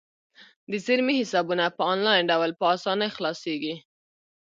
د 0.69 0.71
زیرمې 0.85 1.13
حسابونه 1.21 1.65
په 1.77 1.83
انلاین 1.93 2.23
ډول 2.31 2.51
په 2.59 2.65
اسانۍ 2.75 3.09
خلاصیږي. 3.15 3.75